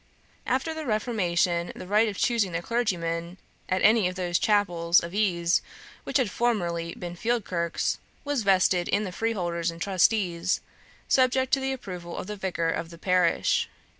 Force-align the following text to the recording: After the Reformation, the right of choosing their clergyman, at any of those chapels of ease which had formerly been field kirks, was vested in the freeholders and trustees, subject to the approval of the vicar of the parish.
After 0.47 0.73
the 0.73 0.87
Reformation, 0.87 1.71
the 1.75 1.85
right 1.85 2.09
of 2.09 2.17
choosing 2.17 2.53
their 2.53 2.63
clergyman, 2.63 3.37
at 3.69 3.83
any 3.83 4.07
of 4.07 4.15
those 4.15 4.39
chapels 4.39 4.99
of 4.99 5.13
ease 5.13 5.61
which 6.05 6.17
had 6.17 6.31
formerly 6.31 6.95
been 6.95 7.15
field 7.15 7.45
kirks, 7.45 7.99
was 8.25 8.41
vested 8.41 8.87
in 8.87 9.03
the 9.03 9.11
freeholders 9.11 9.69
and 9.69 9.79
trustees, 9.79 10.59
subject 11.07 11.53
to 11.53 11.59
the 11.59 11.71
approval 11.71 12.17
of 12.17 12.25
the 12.25 12.35
vicar 12.35 12.71
of 12.71 12.89
the 12.89 12.97
parish. 12.97 13.69